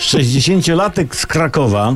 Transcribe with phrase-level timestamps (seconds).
[0.00, 1.94] 60-latek z Krakowa,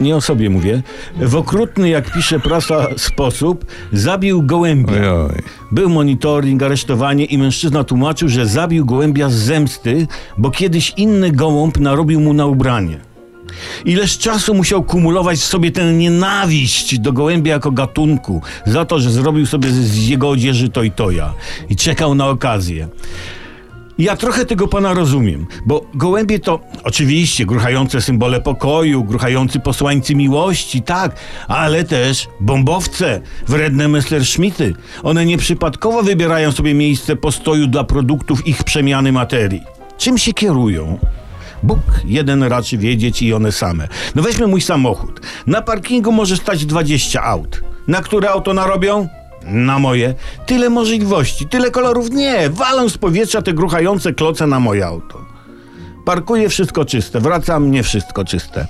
[0.00, 0.82] nie o sobie mówię,
[1.16, 4.92] w okrutny, jak pisze prasa, sposób zabił gołębia.
[4.92, 5.42] Ojoj.
[5.72, 10.06] Był monitoring, aresztowanie i mężczyzna tłumaczył, że zabił gołębia z zemsty,
[10.38, 13.00] bo kiedyś inny gołąb narobił mu na ubranie.
[13.84, 19.10] Ileż czasu musiał kumulować w sobie tę nienawiść do gołębia jako gatunku, za to, że
[19.10, 21.34] zrobił sobie z z jego odzieży to i toja
[21.68, 22.88] i czekał na okazję.
[23.98, 30.82] Ja trochę tego pana rozumiem, bo gołębie to oczywiście gruchające symbole pokoju, gruchający posłańcy miłości,
[30.82, 31.16] tak,
[31.48, 34.74] ale też bombowce, wredne Messerschmitty.
[35.02, 39.62] One nieprzypadkowo wybierają sobie miejsce postoju dla produktów ich przemiany materii.
[39.98, 40.98] Czym się kierują?
[41.62, 43.88] Bóg jeden raczy wiedzieć i one same.
[44.14, 45.20] No weźmy mój samochód.
[45.46, 47.60] Na parkingu może stać 20 aut.
[47.88, 49.08] Na które auto narobią?
[49.44, 50.14] Na moje.
[50.46, 52.10] Tyle możliwości, tyle kolorów.
[52.10, 55.24] Nie, walą z powietrza te gruchające kloce na moje auto.
[56.04, 58.66] Parkuję wszystko czyste, wracam nie wszystko czyste.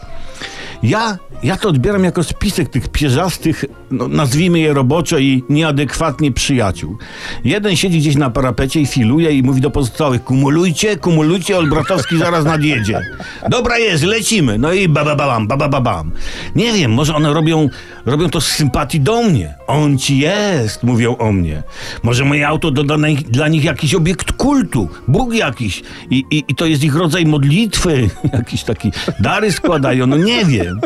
[0.82, 6.98] Ja, ja to odbieram jako spisek tych pierzastych, no, nazwijmy je roboczo i nieadekwatnie przyjaciół.
[7.44, 12.44] Jeden siedzi gdzieś na parapecie i filuje i mówi do pozostałych kumulujcie, kumulujcie, Olbratowski zaraz
[12.44, 13.00] nadjedzie.
[13.50, 14.58] Dobra jest, lecimy.
[14.58, 16.12] No i bababam, bababam.
[16.54, 17.68] Nie wiem, może one robią,
[18.06, 19.54] robią to z sympatii do mnie.
[19.66, 21.62] On ci jest, mówią o mnie.
[22.02, 22.96] Może moje auto doda
[23.28, 28.10] dla nich jakiś obiekt kultu, Bóg jakiś i, i, i to jest ich rodzaj modlitwy,
[28.32, 30.80] jakiś taki dary składają, no nie wiem.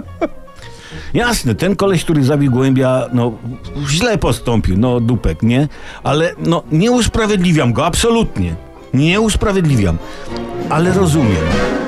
[1.15, 3.33] Jasne, ten koleś, który zabił gołębia, no
[3.89, 5.69] źle postąpił, no dupek, nie?
[6.03, 8.55] Ale no nie usprawiedliwiam go, absolutnie.
[8.95, 9.99] Nie usprawiedliwiam,
[10.71, 11.80] ale rozumiem.